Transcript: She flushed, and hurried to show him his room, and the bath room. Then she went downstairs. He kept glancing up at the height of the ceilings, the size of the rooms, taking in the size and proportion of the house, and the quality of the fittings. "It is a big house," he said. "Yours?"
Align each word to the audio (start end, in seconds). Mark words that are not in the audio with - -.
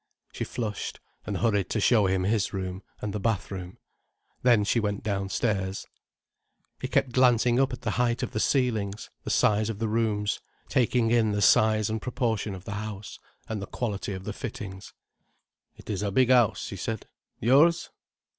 She 0.33 0.45
flushed, 0.45 0.99
and 1.27 1.37
hurried 1.37 1.69
to 1.69 1.79
show 1.79 2.07
him 2.07 2.23
his 2.23 2.53
room, 2.53 2.81
and 3.01 3.13
the 3.13 3.19
bath 3.19 3.51
room. 3.51 3.77
Then 4.41 4.63
she 4.63 4.79
went 4.79 5.03
downstairs. 5.03 5.85
He 6.79 6.87
kept 6.87 7.11
glancing 7.11 7.59
up 7.59 7.71
at 7.71 7.81
the 7.83 7.91
height 8.01 8.23
of 8.23 8.31
the 8.31 8.39
ceilings, 8.39 9.11
the 9.25 9.29
size 9.29 9.69
of 9.69 9.77
the 9.77 9.87
rooms, 9.87 10.39
taking 10.69 11.11
in 11.11 11.33
the 11.33 11.39
size 11.43 11.87
and 11.87 12.01
proportion 12.01 12.55
of 12.55 12.65
the 12.65 12.73
house, 12.81 13.19
and 13.47 13.61
the 13.61 13.67
quality 13.67 14.13
of 14.13 14.23
the 14.23 14.33
fittings. 14.33 14.95
"It 15.75 15.87
is 15.87 16.01
a 16.01 16.09
big 16.09 16.31
house," 16.31 16.69
he 16.69 16.77
said. 16.77 17.05
"Yours?" 17.39 17.91